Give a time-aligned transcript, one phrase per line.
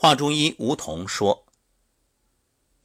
[0.00, 1.44] 话中医吴桐说，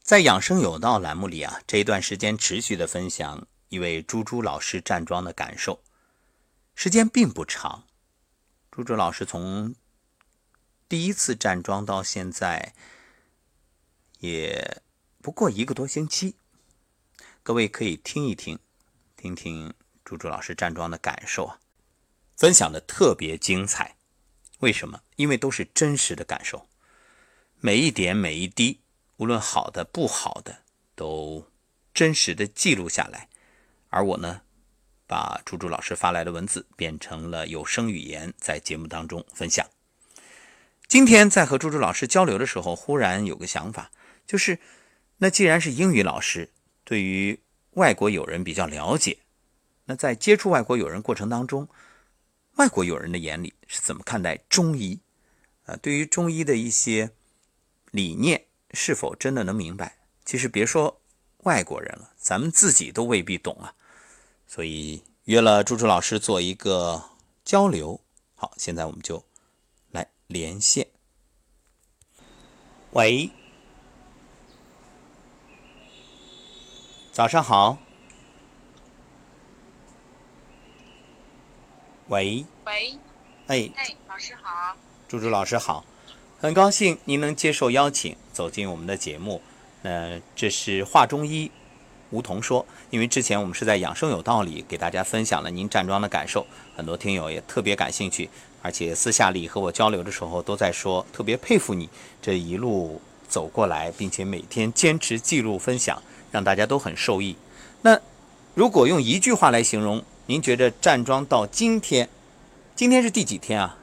[0.02, 5.84] 在养生有道栏目里啊，这一段时间持续的分享一位猪猪老师站桩的感受，
[6.74, 7.86] 时间并不长。
[8.68, 9.76] 猪猪老师从
[10.88, 12.74] 第一次站桩到现在，
[14.18, 14.82] 也
[15.22, 16.34] 不过一个多星期。
[17.44, 18.58] 各位可以听一听，
[19.16, 19.72] 听听
[20.04, 21.60] 猪猪老师站桩的感受啊，
[22.36, 23.96] 分享的特别精彩。
[24.58, 25.02] 为什么？
[25.14, 26.66] 因为都是真实的感受。
[27.66, 28.80] 每一点每一滴，
[29.16, 30.58] 无论好的不好的，
[30.94, 31.50] 都
[31.94, 33.30] 真实的记录下来。
[33.88, 34.42] 而我呢，
[35.06, 39.66] 把猪猪老师发来的文字变成了有声语言，在节目当中分享。
[40.86, 43.90] 今天在和猪猪老师交流的时候，忽然有个想法，
[44.26, 44.58] 就是
[45.16, 46.50] 那既然是英语老师，
[46.84, 47.40] 对于
[47.70, 49.16] 外国友人比较了解，
[49.86, 51.66] 那在接触外国友人过程当中，
[52.56, 55.00] 外国友人的眼里是怎么看待中医？
[55.64, 57.12] 啊，对于中医的一些。
[57.94, 59.98] 理念是否真的能明白？
[60.24, 61.00] 其实别说
[61.44, 63.72] 外国人了，咱们自己都未必懂啊。
[64.48, 67.10] 所以约了朱朱老师做一个
[67.44, 68.00] 交流。
[68.34, 69.24] 好，现在我们就
[69.92, 70.88] 来连线。
[72.90, 73.30] 喂，
[77.12, 77.78] 早上好。
[82.08, 82.44] 喂。
[82.66, 82.98] 喂。
[83.46, 83.70] 哎。
[83.76, 84.76] 哎，老师好。
[85.06, 85.84] 朱朱老师好。
[86.44, 89.40] 很高兴您能接受邀请走进我们的节目。
[89.80, 91.50] 那这是话中医，
[92.10, 92.66] 梧桐说。
[92.90, 98.28] 因为之前我们是在养生有道里给大家分享了您站桩的感受，很多听友也特别感兴趣，
[98.60, 101.88] 而且私下里和我交流的时候都在说特别佩服你
[102.20, 107.34] 这一路走过来，并且每天坚持记录分享，让大家都很受益。
[107.80, 107.98] 那
[108.52, 112.06] 如果用一句话来形容，您觉得站桩到今天，
[112.76, 113.78] 今天是第几天啊？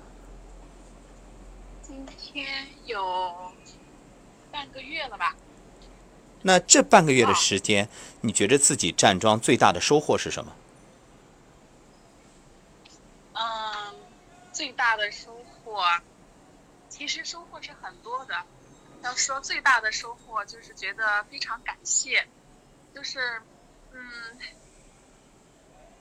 [2.92, 3.54] 天有
[4.52, 5.36] 半个月了吧？
[6.42, 7.88] 那这半个月的时间，
[8.22, 10.56] 你觉得自己站桩最大的收获是什么？
[13.34, 13.96] 嗯，
[14.52, 15.84] 最大的收获，
[16.90, 18.36] 其实收获是很多的。
[19.04, 22.28] 要说最大的收获，就是觉得非常感谢，
[22.94, 23.42] 就是
[23.94, 24.38] 嗯，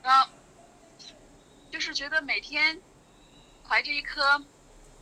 [0.03, 0.29] 然后
[1.71, 2.79] 就是觉得每天
[3.67, 4.43] 怀着一颗。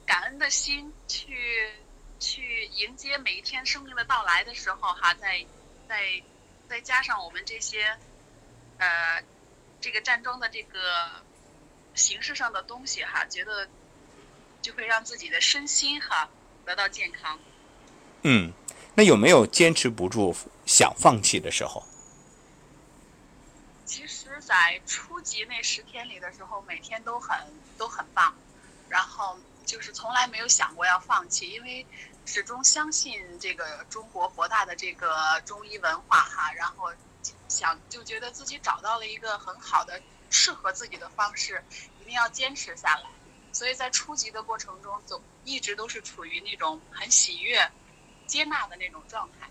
[0.09, 1.71] 感恩的心去
[2.19, 5.45] 去迎接每一天生命的到来的时候，哈，再
[5.87, 6.23] 再
[6.67, 7.95] 再加上我们这些
[8.79, 9.23] 呃
[9.79, 11.23] 这个站桩的这个
[11.93, 13.69] 形式上的东西，哈，觉得
[14.63, 16.27] 就会让自己的身心哈
[16.65, 17.37] 得到健康。
[18.23, 18.51] 嗯，
[18.95, 21.85] 那有没有坚持不住想放弃的时候？
[23.85, 27.37] 其实，在初级那十天里的时候，每天都很
[27.77, 28.33] 都很棒，
[28.89, 29.37] 然后。
[29.69, 31.85] 就是从来没有想过要放弃，因为
[32.25, 36.91] 始终相信这个中国博大的这个中医文化哈，然后
[37.47, 41.63] 想就觉得自己找到了一个很好的适合自己的方式，
[42.01, 43.03] 一定要坚持下来。
[43.53, 47.71] 所以在初级的过程中，总一直都是处于那种很喜悦、
[48.25, 49.47] 接纳的那种状态。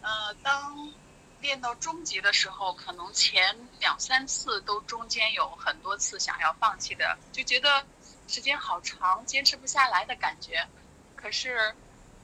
[0.00, 0.92] 呃，当
[1.40, 7.86] 练到中级的时候，可能前两三次都中间有很多次想要放弃的，就觉得。
[8.26, 10.66] 时间好长，坚持不下来的感觉。
[11.16, 11.74] 可是，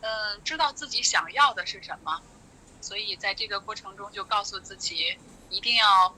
[0.00, 2.21] 嗯，知道自己想要的是什么，
[2.81, 5.16] 所以在这个过程中就告诉自己，
[5.49, 6.15] 一定要，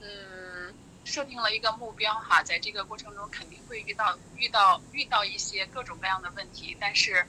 [0.00, 2.42] 嗯，设定了一个目标哈。
[2.42, 7.26] 在这个过程中肯定会遇到遇到遇到一些各种各样的问题，但是，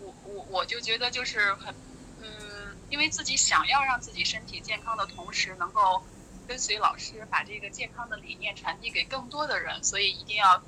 [0.00, 1.74] 我我我就觉得就是很，
[2.22, 6.02] 嗯，因为自己想要让自己身体健康的同时，能够
[6.46, 10.62] 跟随老师把这个健康的理念传递给更多的人，所以一定要。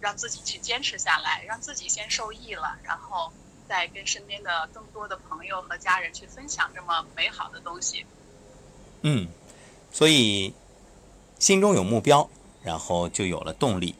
[0.00, 3.32] 让自己去坚持下来，让自己先受益了，然后
[3.68, 8.06] 再跟身边的更多的朋友和家人去分享这么美好的东西。
[9.02, 9.28] 嗯，
[9.92, 10.54] 所以
[11.38, 12.28] 心中有目标，
[12.62, 13.94] 然后就有了动力。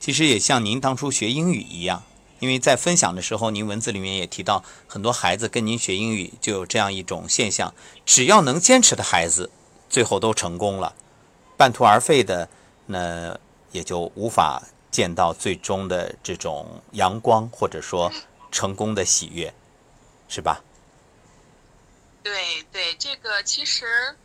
[0.00, 2.02] 其实也像您当初学英语一样，
[2.38, 7.74] 因为在分享的时候，您文字里面也提到，很多孩子跟您学英语就有这样一种现象：
[8.04, 9.50] 只要能坚持的孩子，
[9.88, 10.94] 最后都成功了；
[11.56, 12.48] 半途而废的，
[12.86, 13.38] 那
[13.72, 14.62] 也就无法。
[14.94, 18.12] 见到最终的这种阳光，或者说
[18.52, 19.52] 成功的喜悦，
[20.28, 20.62] 是吧？
[22.22, 24.16] 对对，这个其实，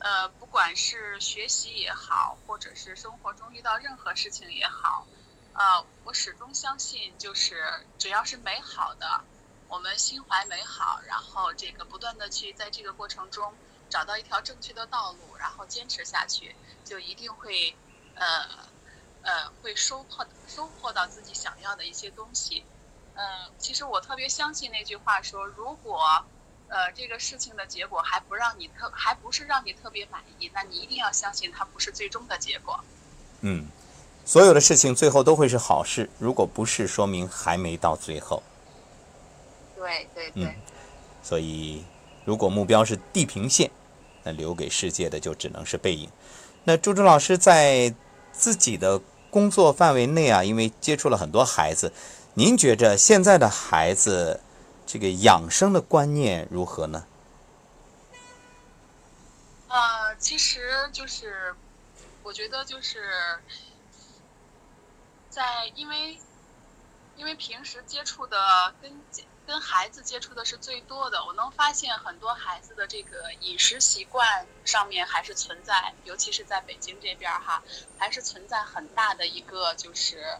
[0.00, 5.06] 呃，不管是学习也好，或者是生活中遇到任何事情也好，
[5.52, 7.62] 呃，我始终相信，就是
[7.96, 9.20] 只要是美好的，
[9.68, 13.54] 我们心怀美好，然后这个不断的去在这个过程中
[13.88, 17.76] 找到一条正确的道路，然后坚持下去，就一定会，
[18.16, 18.74] 呃。
[19.26, 22.62] 呃，会收获收获到自己想要的一些东西，
[23.14, 26.24] 嗯，其实我特别相信那句话说，如果，
[26.68, 32.78] 呃，这个事情的结果还不让你特，还不是让你特别满意，那你一定要相信它不是最终的结果。
[33.40, 33.66] 嗯，
[34.24, 38.40] 所有的事情最后都会是好事，如果不是，说明还没到最后。
[39.74, 40.44] 对对对。
[40.44, 40.54] 嗯，
[41.20, 41.84] 所以
[42.24, 43.68] 如果目标是地平线，
[44.22, 46.08] 那留给世界的就只能是背影。
[46.62, 47.92] 那朱朱老师在
[48.32, 49.00] 自己的
[49.36, 51.92] 工作范围内啊，因为接触了很多孩子。
[52.32, 54.40] 您觉着现在的孩子，
[54.86, 57.04] 这个养生的观念如何呢？
[59.68, 61.54] 呃，其实就是，
[62.22, 62.98] 我觉得就是
[65.28, 66.18] 在因为
[67.18, 68.38] 因为平时接触的
[68.80, 68.90] 跟
[69.46, 77.62] 跟孩子接触的是最多的，我能发现很多孩子的这个饮食习惯上面还是存在，尤其是在北京这边哈，
[77.96, 80.38] 还是存在很大的一个就是。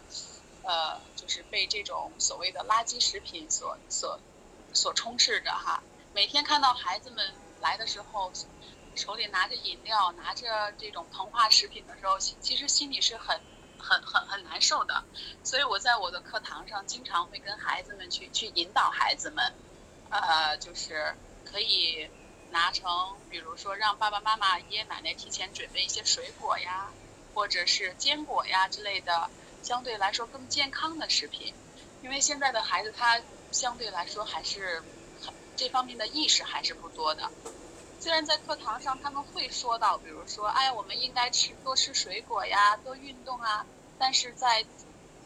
[0.63, 4.19] 呃，就是被这种所谓的垃圾食品所所
[4.73, 5.81] 所充斥着哈。
[6.13, 8.33] 每天看到孩子们来的时候，
[8.93, 13.39] 手里拿着饮料、拿着这种膨化食品的时候，其实心里是很
[13.79, 15.03] 很很很难受的。
[15.43, 19.53] 所以我在我的课堂上经常会跟孩子们去去引导孩子们，
[20.09, 21.15] 呃，就是
[21.45, 22.09] 可以
[22.49, 22.89] 拿成，
[23.29, 26.89] 比如说让爸爸妈妈、爷爷奶奶提前准备一些水果呀，
[27.33, 29.29] 或者是坚果呀之类的。
[29.63, 31.53] 相对来说更健康的食品，
[32.01, 33.19] 因为现在的孩子他
[33.51, 34.81] 相对来说还是
[35.57, 37.29] 这方面的意识还是不多的。
[37.99, 43.65] 虽然在课堂上他们会说到，比如说，哎，我们应该吃多吃水果呀，多运动啊，
[43.97, 44.63] 但是在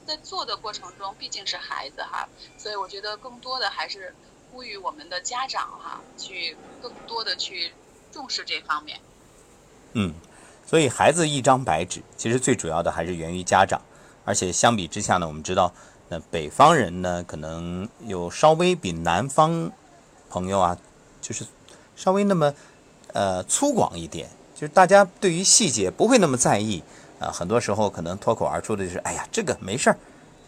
[0.05, 2.27] 在做的过程中毕竟是孩子哈，
[2.57, 4.15] 所以我觉得更多的还是
[4.51, 7.71] 呼吁我们的家长哈，去更多的去
[8.11, 8.99] 重视这方面。
[9.93, 10.13] 嗯，
[10.65, 13.81] 所以孩子一张白纸，其实最主要的还是源于家长。
[14.23, 15.73] 而且相比之下呢，我们知道，
[16.07, 19.71] 那北方人呢，可能有稍微比南方
[20.29, 20.77] 朋友啊，
[21.19, 21.45] 就是
[22.01, 22.51] 稍微那么
[23.13, 26.81] 呃粗犷一点，就是大家对于细节不会那么在意
[27.19, 29.97] 啊，很多时候可能脱口而出的就是“哎呀，这个没事儿”，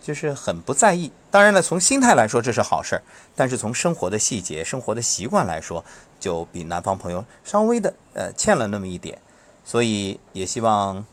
[0.01, 1.11] 就是很不在意。
[1.29, 3.03] 当然了，从心态来说这是好事儿，
[3.35, 5.85] 但是从生活的细节、生活的习惯来说，
[6.19, 9.19] 就比南方朋友稍微的呃欠了那么一点，
[9.63, 11.05] 所以也希望。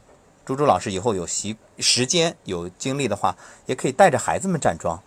[0.43, 3.37] 朱朱老师以后有习时间有精力的话，
[3.67, 5.01] 也可以带着孩子们站桩，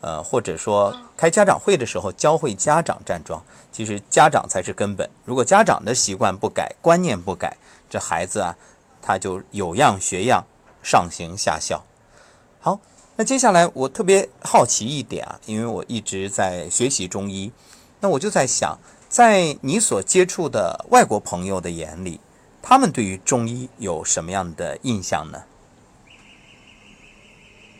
[0.00, 3.42] 呃，或者说开家长会的时候教会家长站桩。
[3.72, 7.56] 其实家长才是根本，如果家长的习惯不改，观念不改，
[7.88, 8.56] 这孩子啊，
[9.00, 10.44] 他就有样学样，
[10.82, 11.84] 上行下效。
[12.60, 12.80] 好，
[13.16, 17.52] 那接下来我特别好奇一点啊，因为我一直在学习中医，
[18.00, 22.20] 那我就在想，在你所接触的外国朋友的眼里。
[22.62, 25.42] 他们对于中医有什么样的印象呢？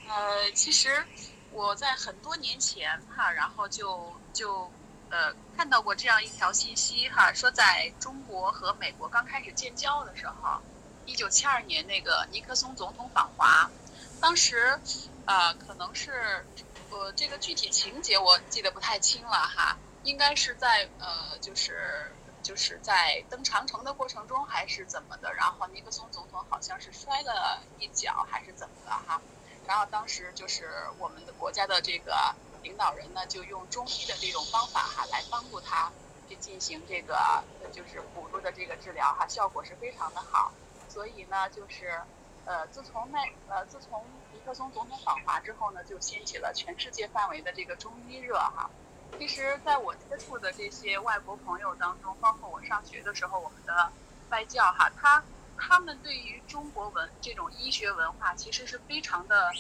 [0.09, 0.89] 呃，其实
[1.61, 4.73] 我在很多年前哈，然后就就
[5.11, 10.63] 呃看到过这样一条信息哈，说在中国和美国刚开始建交的时候，
[11.05, 13.71] 一九七二年那个尼克松总统访华，
[14.21, 14.81] 当时
[15.27, 16.47] 呃可能是
[16.89, 22.11] 呃这个具体情节我记得不太清了哈，应该是在呃就是。
[22.43, 29.21] 就是在登长城的过程中还是怎么的，然后尼克松总统好像是摔了一跤还是怎么的哈，
[29.71, 30.69] 然后当时就是
[30.99, 35.93] 我们的国家的这个领导人呢，就用中医的这种方法哈来帮助他
[36.29, 37.17] 去进行这个
[37.71, 40.51] 就是辅助的这个治疗哈，效果是非常的好，
[40.89, 42.03] 所以呢就是
[42.47, 48.69] 呃自从那呃自从尼克松总统访华之后呢，就掀起了全世界范围的这个中医热哈。
[49.21, 53.93] 其实，在我接触的这些外国朋友当中，包括我上学的时候，我们的
[54.31, 55.23] 外教哈，他
[55.61, 59.53] 他们对于中国文这种医学文化，其实是非常的，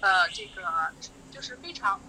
[0.00, 0.62] 呃，这个
[1.32, 2.00] 就是非常，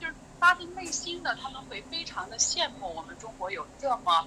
[0.00, 4.26] 就是发自内心的，他们会非常的羡慕我们中国有这么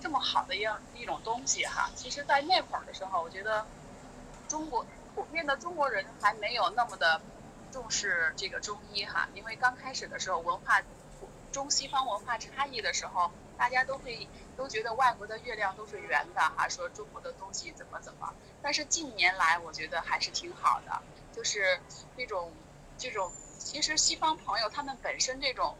[0.00, 1.90] 这么好的一样一种东西哈。
[1.96, 3.66] 其实，在那会儿的时候，我觉得
[4.48, 4.84] 中国
[5.14, 7.20] 普遍的中国人还没有那么的
[7.72, 10.80] 重视这个中医哈，因为刚开始的时候文化。
[11.52, 13.28] 中西方文化差异的时候，
[13.60, 18.34] 大家都会都觉得外国的月亮都是圆的哈，说中国的东西怎么怎么。
[18.62, 21.78] 但是近年来，我觉得还是挺好的，就是
[22.16, 22.56] 这种
[22.96, 25.78] 这种，其实西方朋友他们本身这种，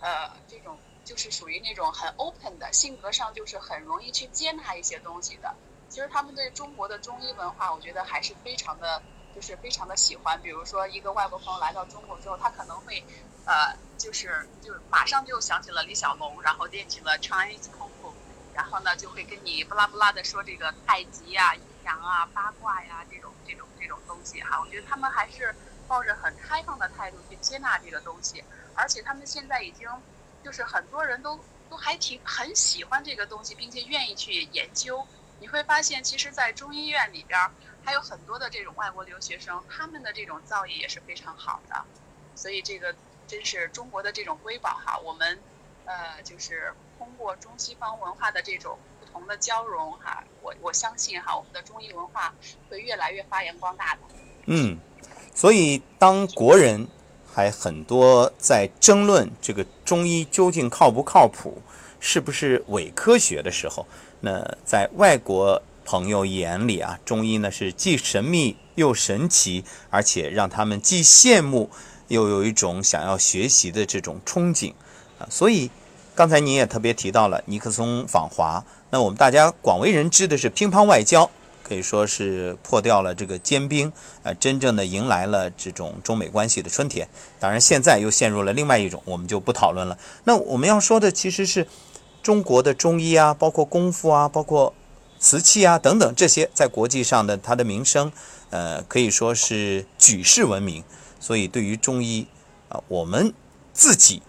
[0.00, 5.54] 呃，这种就是属于那种很 open 的性格上，就是很容易去接纳一些东西的。
[5.90, 9.02] 其实他们对中国的中医文化，我觉得还是非常的。
[9.38, 13.04] 就是非常的喜欢，比如说一个外国朋友来到中国之后，他可能会，
[13.44, 18.12] 呃，就是就马上就想起了李小龙，然后练起了 Chinese Kung Fu，
[18.52, 24.60] 然后呢就会跟你不拉不拉的说这个太极呀、阴阳啊、八卦呀这种这种这种东西哈。
[24.60, 25.54] 我觉得他们还是
[25.86, 28.42] 抱着很开放的态度去接纳这个东西，
[28.74, 29.88] 而且他们现在已经
[30.42, 31.38] 就是很多人都
[31.70, 35.06] 都还挺很喜欢这个东西，并且愿意去研究。
[35.40, 37.52] 你会发现，其实，在中医院里边儿
[37.88, 41.84] 还有很多的这种外国留学生，他们的这种造诣也是非常好的。
[42.34, 42.94] 所以，这个
[43.26, 44.98] 真是中国的这种瑰宝哈。
[44.98, 45.38] 我们
[45.86, 52.34] 呃，就是通过中西方文化的这种不同的交融哈，我我相信哈，我们的中医文化
[52.68, 54.00] 会越来越发扬光大的。
[54.44, 54.78] 嗯，
[55.34, 56.86] 所以当国人
[57.26, 61.62] 还很多在争论这个中医究竟靠不靠谱，
[62.00, 63.86] 是不是伪科学的时候。
[64.20, 71.70] 那在外国朋友眼里啊，中医呢是既神秘又神奇，而且让他们既羡慕
[72.08, 74.74] 又有一种想要学习的这种憧憬
[75.18, 75.24] 啊。
[75.30, 75.70] 所以
[76.14, 81.30] 刚才您也特别提到了尼克松访华，那我们大家广为人知的是乒乓外交，
[81.62, 83.90] 可以说是破掉了这个坚冰，
[84.24, 87.08] 呃，真正的迎来了这种中美关系的春天。
[87.40, 89.96] 当然，现在又陷入了另外一种，我们就不讨论了。
[90.24, 91.66] 那我们要说的其实是。
[92.20, 94.74] 中国的中医啊，包括功夫啊，包括
[95.18, 98.12] 瓷器啊等等这些，在国际上的它的名声，
[98.50, 100.84] 呃，可以说是举世闻名。
[101.20, 102.26] 所以对于中医
[102.68, 103.34] 啊，我们
[103.72, 104.22] 自己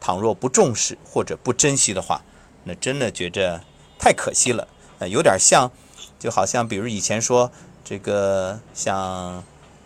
[0.00, 2.22] 倘若不重视或者不珍惜的话，
[2.64, 3.62] 那真的觉着
[3.98, 4.68] 太可惜了。
[4.98, 5.70] 呃，有点像，
[6.18, 7.50] 就好像比如以前说
[7.82, 9.42] 这个像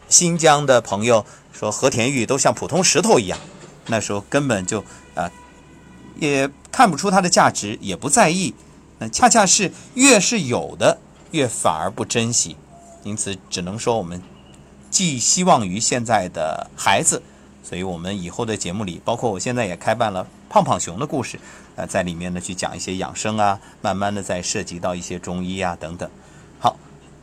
[0.08, 3.38] 新疆的朋友说和田玉都像普通石头一样，
[3.86, 4.84] 那时候根本就
[5.14, 5.30] 啊。
[6.20, 8.52] 也看不出它的价值，也不在意。
[8.98, 10.98] 那恰恰是越是有的，
[11.30, 12.56] 越反而不珍惜。
[13.04, 14.22] 因此，只能说我们
[14.90, 17.22] 寄希望于现在的孩子。
[17.62, 21.38] 所以，我们以后的节目里，包括我现在也开办了胖胖熊的故事，
[21.76, 26.08] 呃，在里面呢去讲一些养生啊，慢慢的再涉及到一些中医啊等等。
[26.58, 26.76] 好，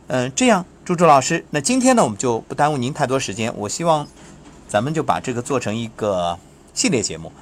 [0.06, 3.52] 嗯，这样，朱朱老师，那今天呢，我们就不耽误您太多时间。
[3.56, 4.06] 我希望
[4.68, 6.38] 咱们就把这个做成一个
[6.72, 7.32] 系列节目。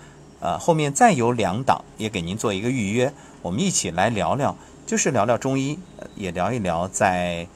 [0.45, 4.55] 呃，后面再有两档也给您做一个预约，我们一起来聊聊，
[4.87, 5.79] 就是聊聊中医，
[6.17, 7.49] 也聊一聊在，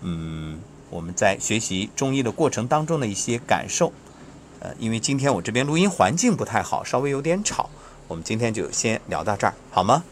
[0.00, 0.58] 嗯，
[0.90, 3.92] 我们在学习中医的过程当中的一些感受。
[4.58, 7.70] 呃，因为今天我这边录音环境不太好，稍微有点吵，
[8.08, 10.02] 我们今天就先聊到这儿，好吗？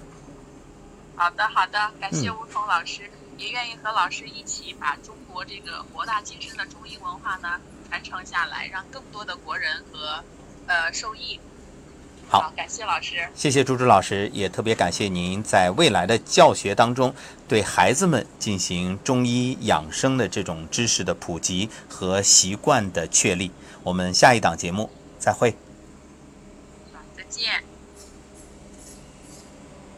[1.17, 10.23] 好的，好的，感谢吴桐老师，也愿意和老师一起把中国这个博大精深的中医文化呢传承下来，让更多的国人和
[10.69, 11.41] 呃受益。
[12.31, 13.29] 好，感谢老师。
[13.35, 17.13] 谢谢朱朱老师，也特别感谢您在未来的教学当中
[17.49, 23.51] 对孩子们进行中医养生的这种知识的普及和习惯的确立。
[23.83, 25.57] 我们下一档节目再会。
[27.17, 27.51] 再见。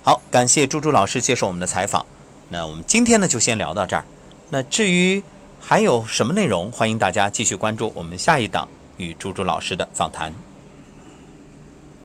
[0.02, 2.06] 好，感谢朱朱老师接受我们的采访。
[2.48, 4.06] 那我们今天呢就先聊到这儿。
[4.48, 5.22] 那至于
[5.60, 10.32] 还有什么内容，欢迎大家继续关注我们下一档与朱朱老师的访谈。